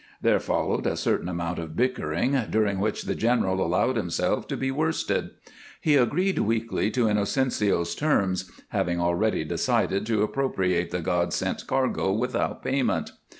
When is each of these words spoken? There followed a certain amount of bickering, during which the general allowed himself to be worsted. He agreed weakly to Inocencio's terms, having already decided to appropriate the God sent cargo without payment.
There 0.19 0.39
followed 0.39 0.87
a 0.87 0.97
certain 0.97 1.29
amount 1.29 1.59
of 1.59 1.75
bickering, 1.75 2.35
during 2.49 2.79
which 2.79 3.03
the 3.03 3.13
general 3.13 3.63
allowed 3.63 3.97
himself 3.97 4.47
to 4.47 4.57
be 4.57 4.71
worsted. 4.71 5.29
He 5.79 5.95
agreed 5.95 6.39
weakly 6.39 6.89
to 6.89 7.07
Inocencio's 7.07 7.93
terms, 7.93 8.49
having 8.69 8.99
already 8.99 9.43
decided 9.43 10.07
to 10.07 10.23
appropriate 10.23 10.89
the 10.89 11.01
God 11.01 11.33
sent 11.33 11.67
cargo 11.67 12.11
without 12.13 12.63
payment. 12.63 13.11